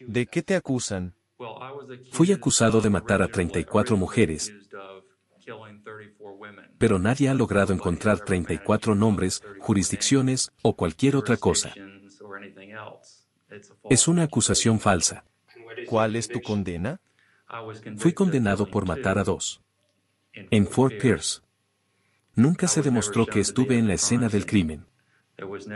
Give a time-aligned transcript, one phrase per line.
[0.00, 1.14] ¿De qué te acusan?
[2.10, 4.52] Fui acusado de matar a 34 mujeres,
[6.78, 11.72] pero nadie ha logrado encontrar 34 nombres, jurisdicciones o cualquier otra cosa.
[13.88, 15.24] Es una acusación falsa.
[15.86, 17.00] ¿Cuál es tu condena?
[17.96, 19.62] Fui condenado por matar a dos.
[20.32, 21.40] En Fort Pierce.
[22.34, 24.86] Nunca se demostró que estuve en la escena del crimen.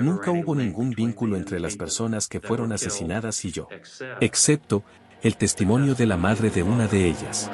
[0.00, 3.68] Nunca hubo ningún vínculo entre las personas que fueron asesinadas y yo,
[4.20, 4.82] excepto
[5.22, 7.48] el testimonio de la madre de una de ellas.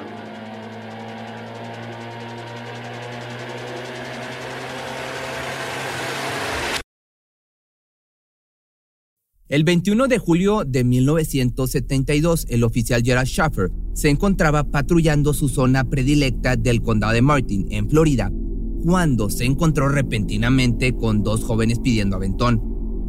[9.51, 15.85] El 21 de julio de 1972, el oficial Gerald Schaffer se encontraba patrullando su zona
[15.85, 18.31] predilecta del condado de Martin, en Florida,
[18.89, 22.63] cuando se encontró repentinamente con dos jóvenes pidiendo aventón,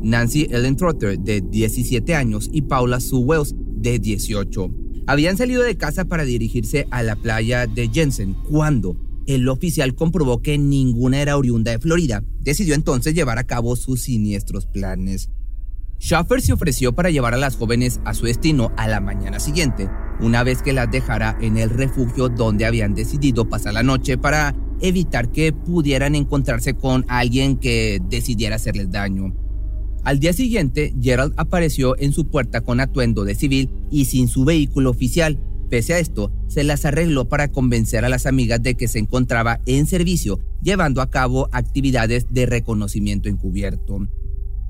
[0.03, 4.75] Nancy Ellen Trotter, de 17 años, y Paula Sue Wells, de 18.
[5.07, 10.41] Habían salido de casa para dirigirse a la playa de Jensen, cuando el oficial comprobó
[10.41, 12.25] que ninguna era oriunda de Florida.
[12.41, 15.29] Decidió entonces llevar a cabo sus siniestros planes.
[15.97, 19.89] Schaffer se ofreció para llevar a las jóvenes a su destino a la mañana siguiente,
[20.19, 24.55] una vez que las dejara en el refugio donde habían decidido pasar la noche para
[24.81, 29.35] evitar que pudieran encontrarse con alguien que decidiera hacerles daño.
[30.03, 34.45] Al día siguiente, Gerald apareció en su puerta con atuendo de civil y sin su
[34.45, 35.39] vehículo oficial.
[35.69, 39.59] Pese a esto, se las arregló para convencer a las amigas de que se encontraba
[39.65, 44.07] en servicio, llevando a cabo actividades de reconocimiento encubierto.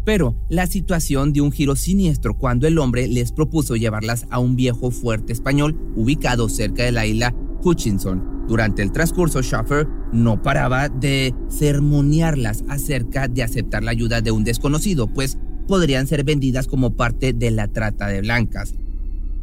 [0.05, 4.55] Pero la situación dio un giro siniestro cuando el hombre les propuso llevarlas a un
[4.55, 8.45] viejo fuerte español ubicado cerca de la isla Hutchinson.
[8.47, 14.43] Durante el transcurso, Schaffer no paraba de sermonearlas acerca de aceptar la ayuda de un
[14.43, 18.73] desconocido, pues podrían ser vendidas como parte de la trata de blancas.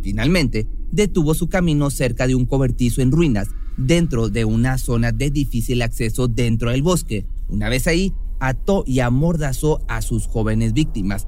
[0.03, 5.31] Finalmente, detuvo su camino cerca de un cobertizo en ruinas, dentro de una zona de
[5.31, 7.27] difícil acceso dentro del bosque.
[7.49, 11.27] Una vez ahí, ató y amordazó a sus jóvenes víctimas.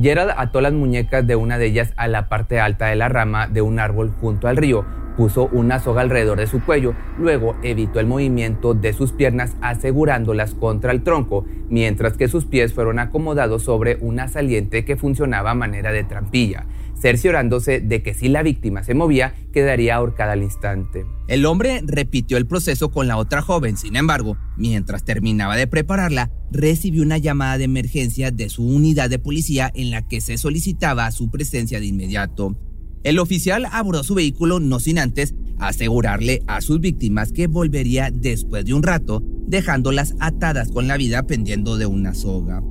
[0.00, 3.46] Gerald ató las muñecas de una de ellas a la parte alta de la rama
[3.46, 4.86] de un árbol junto al río,
[5.16, 10.54] puso una soga alrededor de su cuello, luego evitó el movimiento de sus piernas asegurándolas
[10.54, 15.54] contra el tronco, mientras que sus pies fueron acomodados sobre una saliente que funcionaba a
[15.54, 16.64] manera de trampilla
[17.02, 21.04] cerciorándose de que si la víctima se movía, quedaría ahorcada al instante.
[21.26, 26.30] El hombre repitió el proceso con la otra joven, sin embargo, mientras terminaba de prepararla,
[26.52, 31.10] recibió una llamada de emergencia de su unidad de policía en la que se solicitaba
[31.10, 32.56] su presencia de inmediato.
[33.02, 38.64] El oficial abordó su vehículo no sin antes asegurarle a sus víctimas que volvería después
[38.64, 42.62] de un rato, dejándolas atadas con la vida pendiendo de una soga.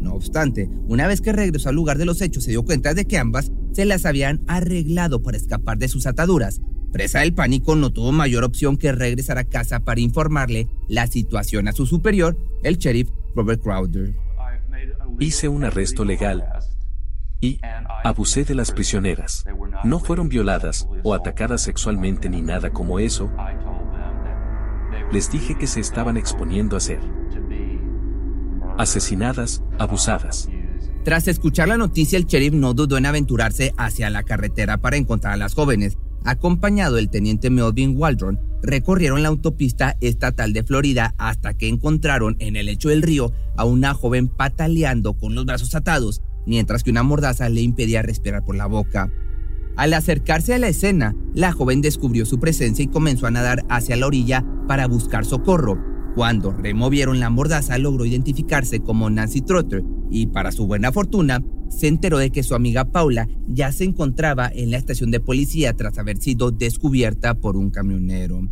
[0.00, 3.04] No obstante, una vez que regresó al lugar de los hechos se dio cuenta de
[3.04, 6.60] que ambas se las habían arreglado para escapar de sus ataduras.
[6.90, 11.68] Presa del pánico, no tuvo mayor opción que regresar a casa para informarle la situación
[11.68, 14.14] a su superior, el sheriff Robert Crowder.
[15.18, 16.44] Hice un arresto legal
[17.40, 17.60] y
[18.02, 19.44] abusé de las prisioneras.
[19.84, 23.30] No fueron violadas o atacadas sexualmente ni nada como eso.
[25.12, 27.00] Les dije que se estaban exponiendo a ser
[28.80, 30.48] asesinadas, abusadas.
[31.04, 35.32] Tras escuchar la noticia, el sheriff no dudó en aventurarse hacia la carretera para encontrar
[35.32, 35.96] a las jóvenes.
[36.24, 42.56] Acompañado del teniente Melvin Waldron, recorrieron la autopista estatal de Florida hasta que encontraron en
[42.56, 47.02] el lecho del río a una joven pataleando con los brazos atados, mientras que una
[47.02, 49.10] mordaza le impedía respirar por la boca.
[49.76, 53.96] Al acercarse a la escena, la joven descubrió su presencia y comenzó a nadar hacia
[53.96, 55.78] la orilla para buscar socorro,
[56.14, 61.86] cuando removieron la mordaza logró identificarse como Nancy Trotter y para su buena fortuna se
[61.86, 65.98] enteró de que su amiga Paula ya se encontraba en la estación de policía tras
[65.98, 68.50] haber sido descubierta por un camionero.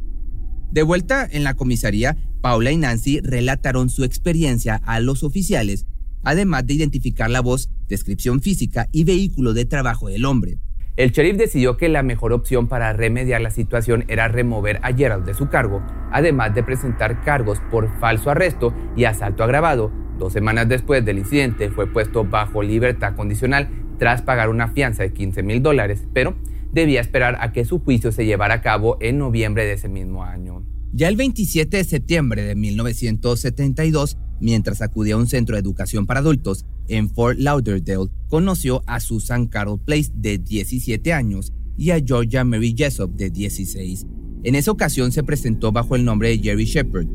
[0.70, 5.86] De vuelta en la comisaría, Paula y Nancy relataron su experiencia a los oficiales,
[6.22, 10.58] además de identificar la voz, descripción física y vehículo de trabajo del hombre.
[10.98, 15.24] El sheriff decidió que la mejor opción para remediar la situación era remover a Gerald
[15.24, 15.80] de su cargo,
[16.10, 19.92] además de presentar cargos por falso arresto y asalto agravado.
[20.18, 23.68] Dos semanas después del incidente fue puesto bajo libertad condicional
[24.00, 26.34] tras pagar una fianza de 15 mil dólares, pero
[26.72, 30.24] debía esperar a que su juicio se llevara a cabo en noviembre de ese mismo
[30.24, 30.64] año.
[30.92, 36.20] Ya el 27 de septiembre de 1972, mientras acudía a un centro de educación para
[36.20, 42.44] adultos en Fort Lauderdale, conoció a Susan Carol Place de 17 años y a Georgia
[42.44, 44.06] Mary Jessup de 16.
[44.44, 47.06] En esa ocasión se presentó bajo el nombre de Jerry Shepard,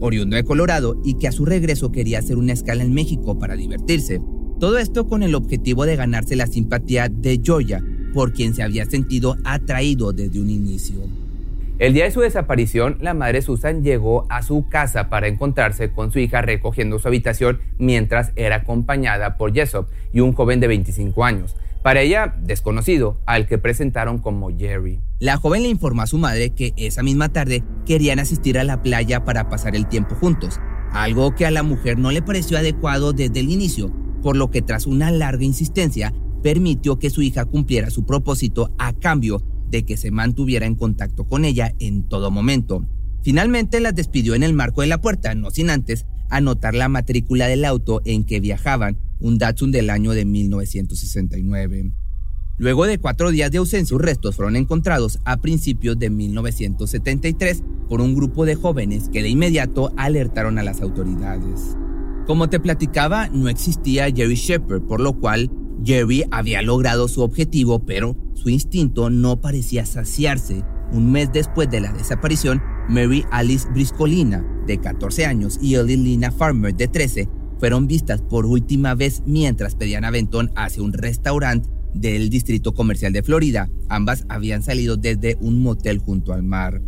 [0.00, 3.56] oriundo de Colorado y que a su regreso quería hacer una escala en México para
[3.56, 4.20] divertirse.
[4.58, 8.84] Todo esto con el objetivo de ganarse la simpatía de Georgia, por quien se había
[8.84, 11.21] sentido atraído desde un inicio.
[11.78, 16.12] El día de su desaparición, la madre Susan llegó a su casa para encontrarse con
[16.12, 21.24] su hija recogiendo su habitación mientras era acompañada por Jessop y un joven de 25
[21.24, 25.00] años, para ella desconocido, al que presentaron como Jerry.
[25.18, 28.82] La joven le informó a su madre que esa misma tarde querían asistir a la
[28.82, 30.60] playa para pasar el tiempo juntos,
[30.92, 33.90] algo que a la mujer no le pareció adecuado desde el inicio,
[34.22, 38.92] por lo que tras una larga insistencia permitió que su hija cumpliera su propósito a
[38.92, 39.42] cambio
[39.72, 42.86] de que se mantuviera en contacto con ella en todo momento.
[43.22, 47.48] Finalmente las despidió en el marco de la puerta, no sin antes anotar la matrícula
[47.48, 51.92] del auto en que viajaban, un Datsun del año de 1969.
[52.58, 58.00] Luego de cuatro días de ausencia, sus restos fueron encontrados a principios de 1973 por
[58.00, 61.76] un grupo de jóvenes que de inmediato alertaron a las autoridades.
[62.26, 65.50] Como te platicaba, no existía Jerry Shepard, por lo cual
[65.84, 70.64] Jerry había logrado su objetivo, pero su instinto no parecía saciarse.
[70.92, 76.74] Un mes después de la desaparición, Mary Alice Briscolina, de 14 años, y Lina Farmer,
[76.74, 82.74] de 13, fueron vistas por última vez mientras pedían aventón hacia un restaurante del Distrito
[82.74, 83.70] Comercial de Florida.
[83.88, 86.82] Ambas habían salido desde un motel junto al mar.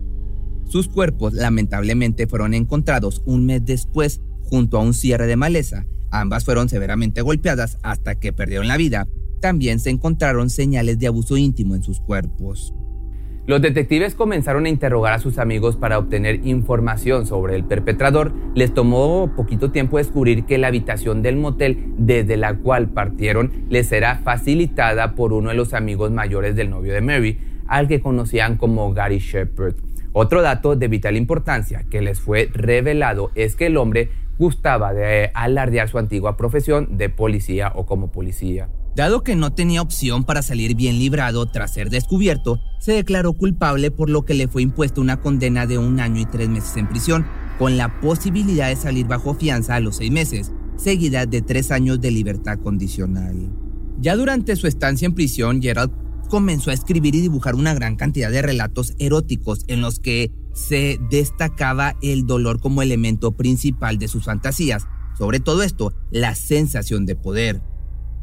[0.67, 6.45] Sus cuerpos lamentablemente fueron encontrados un mes después junto a un cierre de maleza, Ambas
[6.45, 9.09] fueron severamente golpeadas hasta que perdieron la vida.
[9.41, 12.73] También se encontraron señales de abuso íntimo en sus cuerpos.
[13.49, 18.33] Los detectives comenzaron a interrogar a sus amigos para obtener información sobre el perpetrador.
[18.55, 23.91] Les tomó poquito tiempo descubrir que la habitación del motel desde la cual partieron les
[23.91, 28.57] era facilitada por uno de los amigos mayores del novio de Mary, al que conocían
[28.57, 29.75] como Gary Shepard.
[30.17, 35.31] Otro dato de vital importancia que les fue revelado es que el hombre gustaba de
[35.35, 38.69] alardear su antigua profesión de policía o como policía.
[38.97, 43.91] Dado que no tenía opción para salir bien librado tras ser descubierto, se declaró culpable
[43.91, 46.89] por lo que le fue impuesta una condena de un año y tres meses en
[46.89, 47.27] prisión,
[47.59, 52.01] con la posibilidad de salir bajo fianza a los seis meses, seguida de tres años
[52.01, 53.51] de libertad condicional.
[53.99, 55.91] Ya durante su estancia en prisión, Gerald
[56.25, 60.99] comenzó a escribir y dibujar una gran cantidad de relatos eróticos en los que se
[61.11, 64.87] destacaba el dolor como elemento principal de sus fantasías,
[65.19, 67.63] sobre todo esto, la sensación de poder.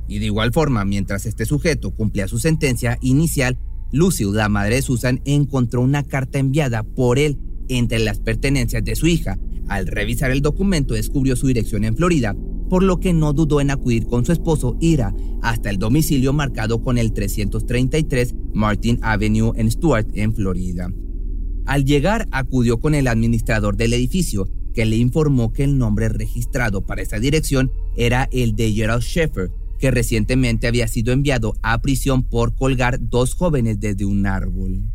[0.07, 3.57] Y de igual forma, mientras este sujeto cumplía su sentencia inicial,
[3.91, 7.37] Lucy, la madre de Susan, encontró una carta enviada por él
[7.67, 9.37] entre las pertenencias de su hija.
[9.67, 12.35] Al revisar el documento descubrió su dirección en Florida,
[12.71, 16.81] por lo que no dudó en acudir con su esposo Ira hasta el domicilio marcado
[16.81, 20.89] con el 333 Martin Avenue en Stuart, en Florida.
[21.65, 26.85] Al llegar, acudió con el administrador del edificio, que le informó que el nombre registrado
[26.85, 32.23] para esa dirección era el de Gerald Sheffer, que recientemente había sido enviado a prisión
[32.23, 34.93] por colgar dos jóvenes desde un árbol.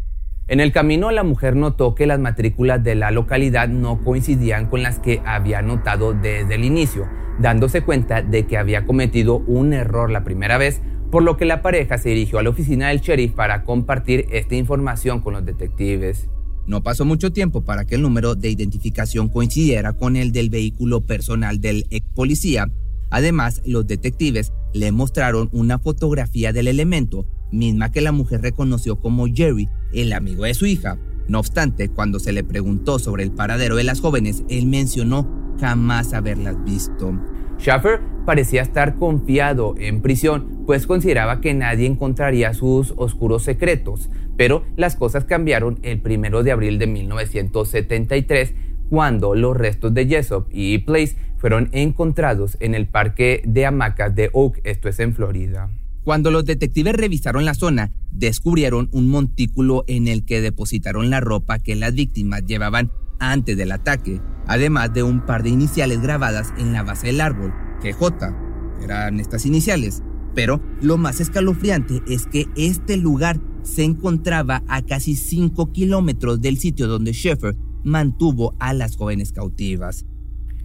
[0.49, 4.81] En el camino la mujer notó que las matrículas de la localidad no coincidían con
[4.81, 7.09] las que había notado desde el inicio,
[7.41, 11.63] dándose cuenta de que había cometido un error la primera vez, por lo que la
[11.63, 16.29] pareja se dirigió a la oficina del sheriff para compartir esta información con los detectives.
[16.65, 21.01] No pasó mucho tiempo para que el número de identificación coincidiera con el del vehículo
[21.01, 22.71] personal del ex policía.
[23.11, 29.27] Además, los detectives le mostraron una fotografía del elemento, misma que la mujer reconoció como
[29.27, 30.99] Jerry, el amigo de su hija.
[31.29, 35.29] No obstante, cuando se le preguntó sobre el paradero de las jóvenes, él mencionó
[35.61, 37.19] jamás haberlas visto.
[37.59, 44.65] Schaffer parecía estar confiado en prisión, pues consideraba que nadie encontraría sus oscuros secretos, pero
[44.77, 48.55] las cosas cambiaron el 1 de abril de 1973
[48.91, 54.31] cuando los restos de Jessop y Place fueron encontrados en el parque de hamacas de
[54.33, 55.71] Oak, esto es en Florida.
[56.07, 61.59] Cuando los detectives revisaron la zona, descubrieron un montículo en el que depositaron la ropa
[61.59, 66.73] que las víctimas llevaban antes del ataque, además de un par de iniciales grabadas en
[66.73, 68.37] la base del árbol, que J
[68.85, 70.05] eran estas iniciales.
[70.33, 76.59] Pero lo más escalofriante es que este lugar se encontraba a casi 5 kilómetros del
[76.59, 80.07] sitio donde Sheffer mantuvo a las jóvenes cautivas.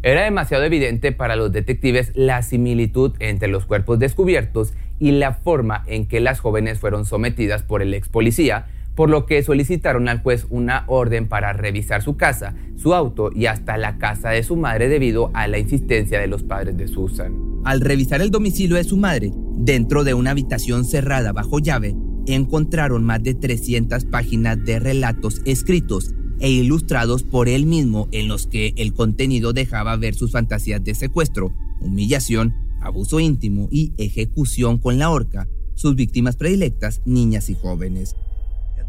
[0.04, 5.84] Era demasiado evidente para los detectives la similitud entre los cuerpos descubiertos y la forma
[5.88, 10.22] en que las jóvenes fueron sometidas por el ex policía, por lo que solicitaron al
[10.22, 14.58] juez una orden para revisar su casa, su auto y hasta la casa de su
[14.58, 17.34] madre debido a la insistencia de los padres de Susan.
[17.64, 21.96] Al revisar el domicilio de su madre, dentro de una habitación cerrada bajo llave,
[22.28, 28.46] encontraron más de 300 páginas de relatos escritos e ilustrados por él mismo en los
[28.46, 35.00] que el contenido dejaba ver sus fantasías de secuestro, humillación, abuso íntimo y ejecución con
[35.00, 38.16] la horca, sus víctimas predilectas, niñas y jóvenes.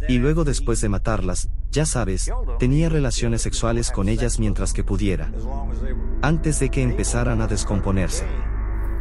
[0.09, 5.33] Y luego después de matarlas, ya sabes, tenía relaciones sexuales con ellas mientras que pudiera,
[6.21, 8.25] antes de que empezaran a descomponerse.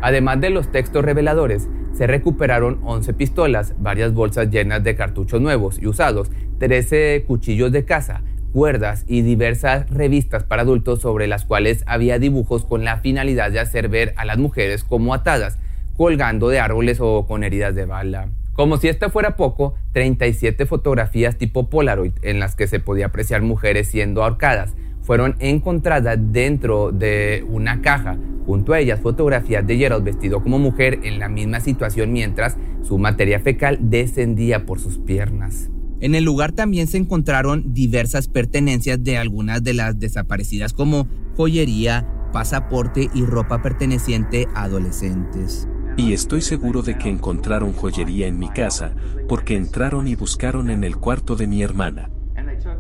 [0.02, 5.78] Además de los textos reveladores, se recuperaron 11 pistolas, varias bolsas llenas de cartuchos nuevos
[5.80, 11.84] y usados, 13 cuchillos de caza, cuerdas y diversas revistas para adultos sobre las cuales
[11.88, 15.58] había dibujos con la finalidad de hacer ver a las mujeres como atadas,
[15.98, 18.30] colgando de árboles o con heridas de bala.
[18.54, 23.42] Como si esto fuera poco, 37 fotografías tipo Polaroid en las que se podía apreciar
[23.42, 28.18] mujeres siendo ahorcadas fueron encontradas dentro de una caja.
[28.46, 32.98] Junto a ellas fotografías de Gerald vestido como mujer en la misma situación mientras su
[32.98, 35.70] materia fecal descendía por sus piernas.
[36.02, 42.08] En el lugar también se encontraron diversas pertenencias de algunas de las desaparecidas como joyería,
[42.34, 45.68] pasaporte y ropa perteneciente a adolescentes.
[45.98, 48.96] Y estoy seguro de que encontraron joyería en mi casa,
[49.30, 52.10] porque entraron y buscaron en el cuarto de mi hermana.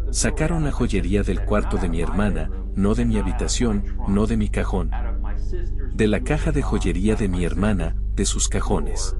[0.09, 4.49] Sacaron la joyería del cuarto de mi hermana, no de mi habitación, no de mi
[4.49, 4.89] cajón.
[5.93, 9.15] De la caja de joyería de mi hermana, de sus cajones.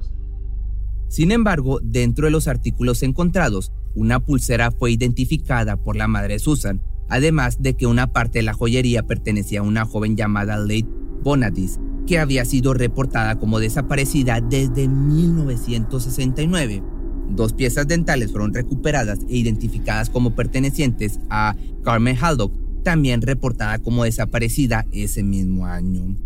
[1.08, 6.80] Sin embargo, dentro de los artículos encontrados, una pulsera fue identificada por la madre Susan,
[7.08, 10.88] además de que una parte de la joyería pertenecía a una joven llamada Late
[11.22, 16.82] Bonadis, que había sido reportada como desaparecida desde 1969.
[17.30, 24.04] Dos piezas dentales fueron recuperadas e identificadas como pertenecientes a Carmen Haldock, también reportada como
[24.04, 26.16] desaparecida ese mismo año.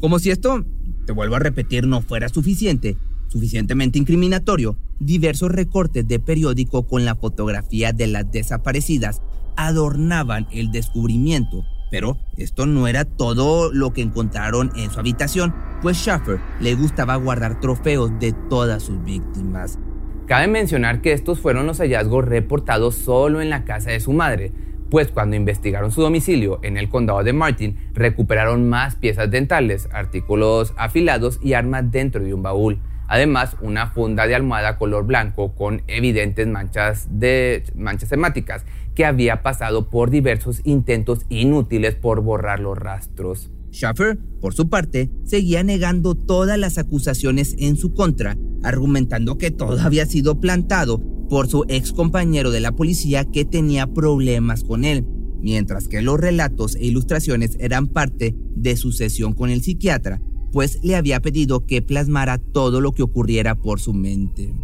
[0.00, 0.64] Como si esto,
[1.06, 2.96] te vuelvo a repetir, no fuera suficiente,
[3.34, 9.22] suficientemente incriminatorio, diversos recortes de periódico con la fotografía de las desaparecidas
[9.56, 11.64] adornaban el descubrimiento.
[11.90, 17.16] Pero esto no era todo lo que encontraron en su habitación, pues Schaffer le gustaba
[17.16, 19.80] guardar trofeos de todas sus víctimas.
[20.28, 24.52] Cabe mencionar que estos fueron los hallazgos reportados solo en la casa de su madre,
[24.90, 30.72] pues cuando investigaron su domicilio en el condado de Martin, recuperaron más piezas dentales, artículos
[30.76, 32.78] afilados y armas dentro de un baúl.
[33.08, 39.42] Además, una funda de almohada color blanco con evidentes manchas, de, manchas temáticas que había
[39.42, 43.50] pasado por diversos intentos inútiles por borrar los rastros.
[43.72, 49.80] Schaffer, por su parte, seguía negando todas las acusaciones en su contra, argumentando que todo
[49.80, 55.04] había sido plantado por su ex compañero de la policía que tenía problemas con él,
[55.40, 60.20] mientras que los relatos e ilustraciones eran parte de su sesión con el psiquiatra,
[60.54, 64.54] pues le había pedido que plasmara todo lo que ocurriera por su mente.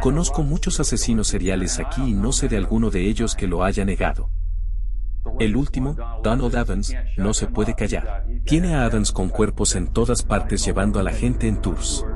[0.00, 3.84] Conozco muchos asesinos seriales aquí y no sé de alguno de ellos que lo haya
[3.84, 4.30] negado.
[5.40, 8.24] El último, Donald Evans, no se puede callar.
[8.44, 12.06] Tiene a Adams con cuerpos en todas partes llevando a la gente en tours.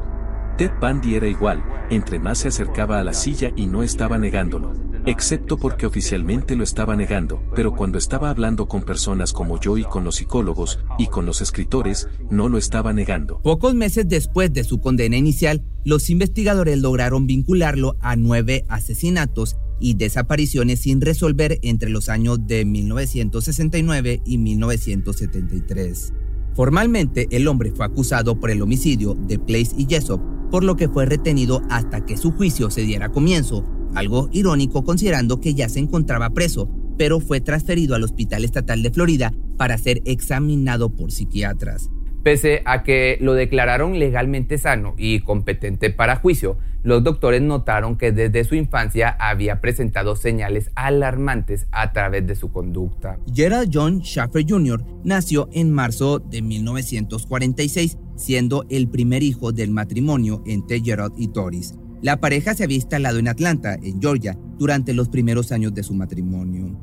[0.57, 4.75] Ted Bundy era igual, entre más se acercaba a la silla y no estaba negándolo.
[5.09, 9.85] Excepto porque oficialmente lo estaba negando, pero cuando estaba hablando con personas como yo y
[9.85, 13.41] con los psicólogos, y con los escritores, no lo estaba negando.
[13.41, 19.95] Pocos meses después de su condena inicial, los investigadores lograron vincularlo a nueve asesinatos y
[19.95, 26.13] desapariciones sin resolver entre los años de 1969 y 1973.
[26.55, 30.89] Formalmente, el hombre fue acusado por el homicidio de Place y Jessop por lo que
[30.89, 33.65] fue retenido hasta que su juicio se diera comienzo,
[33.99, 38.91] algo irónico considerando que ya se encontraba preso, pero fue transferido al Hospital Estatal de
[38.91, 41.91] Florida para ser examinado por psiquiatras.
[42.23, 48.13] Pese a que lo declararon legalmente sano y competente para juicio, los doctores notaron que
[48.13, 53.19] desde su infancia había presentado señales alarmantes a través de su conducta.
[53.33, 54.85] Gerald John Schaffer Jr.
[55.05, 61.75] nació en marzo de 1946, siendo el primer hijo del matrimonio entre Gerald y Doris.
[62.03, 65.95] La pareja se había instalado en Atlanta, en Georgia, durante los primeros años de su
[65.95, 66.79] matrimonio.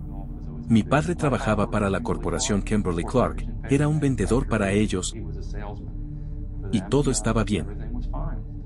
[0.67, 5.13] Mi padre trabajaba para la corporación Kimberly Clark, era un vendedor para ellos
[6.71, 7.67] y todo estaba bien.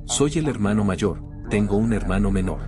[0.06, 2.60] Soy el hermano mayor, tengo un hermano menor.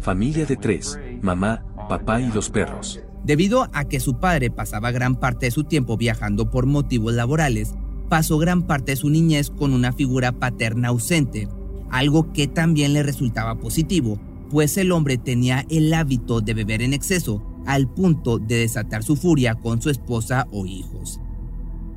[0.00, 3.00] Familia de tres, mamá, papá y dos perros.
[3.24, 7.72] Debido a que su padre pasaba gran parte de su tiempo viajando por motivos laborales,
[8.08, 11.48] pasó gran parte de su niñez con una figura paterna ausente,
[11.92, 14.18] algo que también le resultaba positivo,
[14.50, 19.14] pues el hombre tenía el hábito de beber en exceso al punto de desatar su
[19.14, 21.20] furia con su esposa o hijos.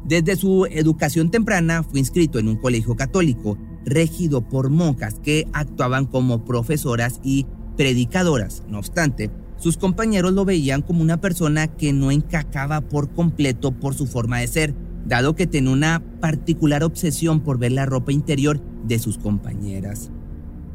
[0.05, 6.05] Desde su educación temprana fue inscrito en un colegio católico regido por monjas que actuaban
[6.05, 8.63] como profesoras y predicadoras.
[8.69, 13.95] No obstante, sus compañeros lo veían como una persona que no encajaba por completo por
[13.95, 14.75] su forma de ser,
[15.05, 20.11] dado que tenía una particular obsesión por ver la ropa interior de sus compañeras.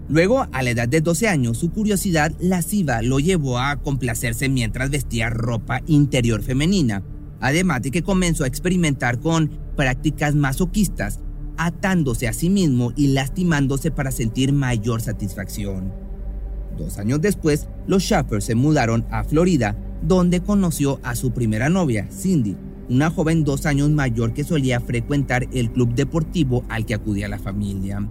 [0.08, 4.90] Luego, a la edad de 12 años, su curiosidad lasciva lo llevó a complacerse mientras
[4.90, 7.04] vestía ropa interior femenina,
[7.40, 11.20] además de que comenzó a experimentar con prácticas masoquistas,
[11.56, 15.92] atándose a sí mismo y lastimándose para sentir mayor satisfacción.
[16.76, 22.08] Dos años después, los Schaeffer se mudaron a Florida, donde conoció a su primera novia,
[22.10, 22.56] Cindy,
[22.90, 27.38] una joven dos años mayor que solía frecuentar el club deportivo al que acudía la
[27.38, 28.06] familia.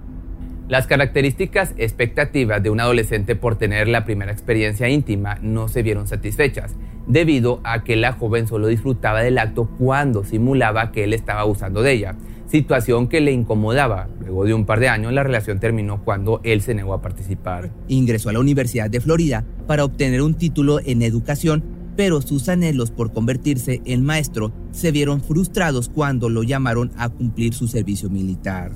[0.70, 6.08] Las características expectativas de un adolescente por tener la primera experiencia íntima no se vieron
[6.08, 6.76] satisfechas,
[7.08, 11.82] debido a que la joven solo disfrutaba del acto cuando simulaba que él estaba abusando
[11.82, 14.08] de ella, situación que le incomodaba.
[14.20, 17.72] Luego de un par de años la relación terminó cuando él se negó a participar.
[17.88, 22.92] Ingresó a la Universidad de Florida para obtener un título en educación, pero sus anhelos
[22.92, 28.72] por convertirse en maestro se vieron frustrados cuando lo llamaron a cumplir su servicio militar.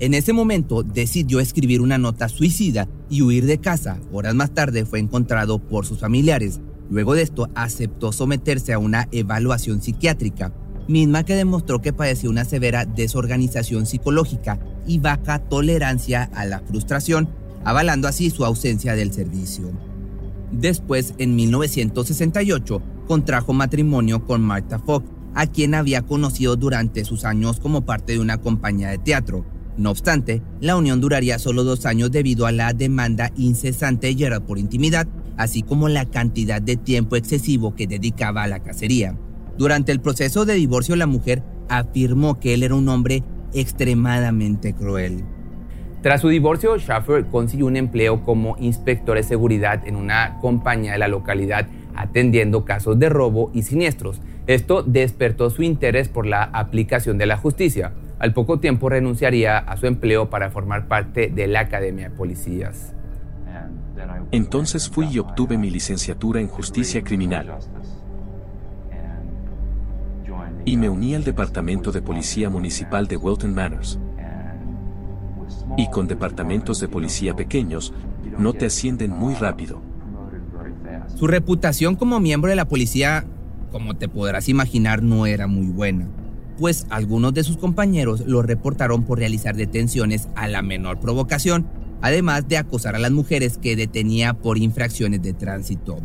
[0.00, 4.00] En ese momento decidió escribir una nota suicida y huir de casa.
[4.10, 6.58] Horas más tarde fue encontrado por sus familiares.
[6.90, 10.52] Luego de esto aceptó someterse a una evaluación psiquiátrica,
[10.88, 17.28] misma que demostró que padecía una severa desorganización psicológica y baja tolerancia a la frustración,
[17.62, 19.70] avalando así su ausencia del servicio.
[20.52, 27.60] Después, en 1968, contrajo matrimonio con Martha Fogg, a quien había conocido durante sus años
[27.60, 29.44] como parte de una compañía de teatro.
[29.76, 34.44] No obstante, la unión duraría solo dos años debido a la demanda incesante de Gerald
[34.44, 39.16] por intimidad, así como la cantidad de tiempo excesivo que dedicaba a la cacería.
[39.56, 45.24] Durante el proceso de divorcio, la mujer afirmó que él era un hombre extremadamente cruel.
[46.02, 50.98] Tras su divorcio, Schaffer consiguió un empleo como inspector de seguridad en una compañía de
[50.98, 54.20] la localidad atendiendo casos de robo y siniestros.
[54.46, 57.92] Esto despertó su interés por la aplicación de la justicia.
[58.20, 62.94] Al poco tiempo renunciaría a su empleo para formar parte de la Academia de Policías.
[64.30, 67.58] Entonces fui y obtuve mi licenciatura en justicia criminal.
[70.64, 73.98] Y me uní al Departamento de Policía Municipal de Wilton Manors.
[75.76, 77.92] Y con departamentos de policía pequeños,
[78.38, 79.80] no te ascienden muy rápido.
[81.16, 83.24] Su reputación como miembro de la policía,
[83.72, 86.08] como te podrás imaginar, no era muy buena
[86.58, 91.66] pues algunos de sus compañeros lo reportaron por realizar detenciones a la menor provocación,
[92.02, 96.00] además de acosar a las mujeres que detenía por infracciones de tránsito.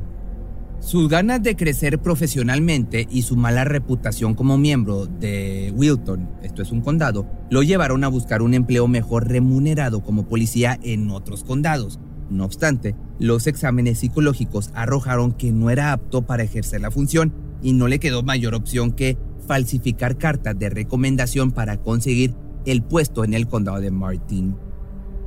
[0.84, 6.72] Sus ganas de crecer profesionalmente y su mala reputación como miembro de Wilton, esto es
[6.72, 12.02] un condado, lo llevaron a buscar un empleo mejor remunerado como policía en otros condados.
[12.30, 17.72] No obstante, los exámenes psicológicos arrojaron que no era apto para ejercer la función y
[17.72, 19.18] no le quedó mayor opción que
[19.48, 24.58] falsificar cartas de recomendación para conseguir el puesto en el condado de Martin.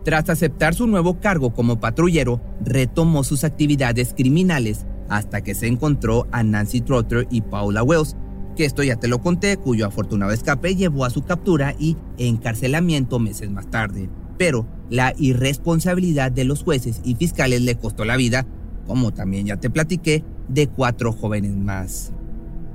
[0.05, 6.27] Tras aceptar su nuevo cargo como patrullero, retomó sus actividades criminales hasta que se encontró
[6.33, 8.17] a Nancy Trotter y Paula Wells,
[8.57, 13.19] que esto ya te lo conté, cuyo afortunado escape llevó a su captura y encarcelamiento
[13.19, 14.09] meses más tarde.
[14.39, 18.47] Pero la irresponsabilidad de los jueces y fiscales le costó la vida,
[18.87, 22.13] como también ya te platiqué, de cuatro jóvenes más.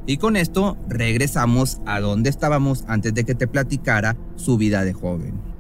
[0.08, 4.94] Y con esto regresamos a donde estábamos antes de que te platicara su vida de
[4.94, 5.52] joven.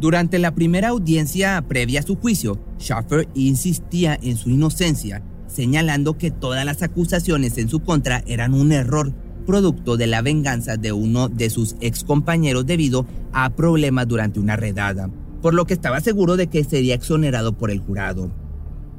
[0.00, 5.22] Durante la primera audiencia previa a su juicio, Schaffer insistía en su inocencia,
[5.58, 9.12] señalando que todas las acusaciones en su contra eran un error,
[9.44, 14.54] producto de la venganza de uno de sus ex compañeros debido a problemas durante una
[14.54, 15.10] redada,
[15.42, 18.30] por lo que estaba seguro de que sería exonerado por el jurado.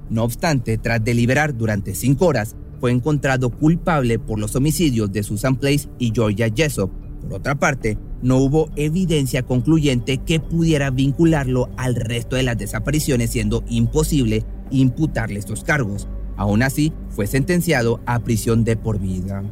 [0.09, 5.55] No obstante, tras deliberar durante cinco horas, fue encontrado culpable por los homicidios de Susan
[5.55, 6.91] Place y Georgia Jessop.
[7.21, 13.29] Por otra parte, no hubo evidencia concluyente que pudiera vincularlo al resto de las desapariciones,
[13.29, 16.09] siendo imposible imputarle estos cargos.
[16.39, 19.43] Aún así, fue sentenciado a prisión de por vida.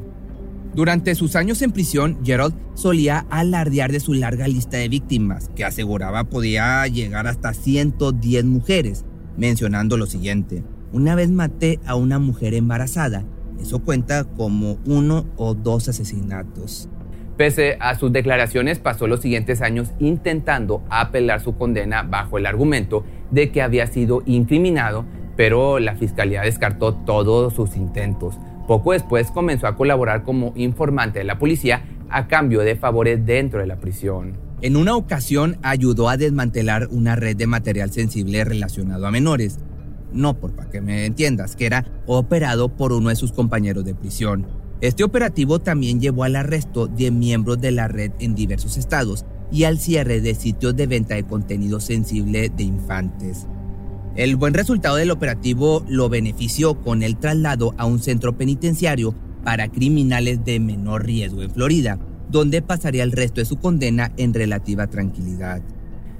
[0.73, 5.65] Durante sus años en prisión, Gerald solía alardear de su larga lista de víctimas, que
[5.65, 9.03] aseguraba podía llegar hasta 110 mujeres,
[9.35, 10.63] mencionando lo siguiente.
[10.93, 13.25] Una vez maté a una mujer embarazada.
[13.59, 16.87] Eso cuenta como uno o dos asesinatos.
[17.35, 23.03] Pese a sus declaraciones, pasó los siguientes años intentando apelar su condena bajo el argumento
[23.29, 25.03] de que había sido incriminado,
[25.37, 28.35] pero la fiscalía descartó todos sus intentos.
[28.67, 33.59] Poco después comenzó a colaborar como informante de la policía a cambio de favores dentro
[33.59, 34.33] de la prisión.
[34.61, 39.59] En una ocasión ayudó a desmantelar una red de material sensible relacionado a menores.
[40.11, 43.93] No por para que me entiendas, que era operado por uno de sus compañeros de
[43.93, 44.47] prisión.
[44.81, 49.63] Este operativo también llevó al arresto de miembros de la red en diversos estados y
[49.63, 53.47] al cierre de sitios de venta de contenido sensible de infantes.
[54.17, 59.69] El buen resultado del operativo lo benefició con el traslado a un centro penitenciario para
[59.69, 61.99] criminales de menor riesgo en Florida,
[62.29, 65.61] donde pasaría el resto de su condena en relativa tranquilidad.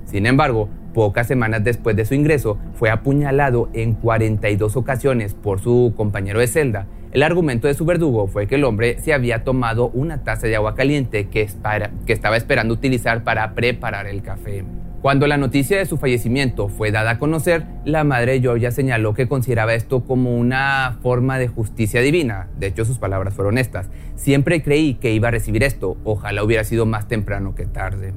[0.06, 5.94] Sin embargo, pocas semanas después de su ingreso, fue apuñalado en 42 ocasiones por su
[5.98, 9.90] compañero de celda el argumento de su verdugo fue que el hombre se había tomado
[9.90, 11.50] una taza de agua caliente que,
[12.06, 14.66] que estaba esperando utilizar para preparar el café.
[15.02, 19.14] Cuando la noticia de su fallecimiento fue dada a conocer, la madre de Georgia señaló
[19.14, 22.48] que consideraba esto como una forma de justicia divina.
[22.58, 23.90] De hecho, sus palabras fueron estas.
[24.16, 25.98] Siempre creí que iba a recibir esto.
[26.04, 28.14] Ojalá hubiera sido más temprano que tarde.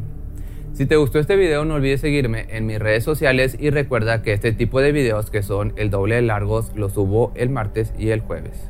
[0.73, 4.33] Si te gustó este video, no olvides seguirme en mis redes sociales y recuerda que
[4.33, 8.09] este tipo de videos que son el doble de largos los subo el martes y
[8.09, 8.69] el jueves.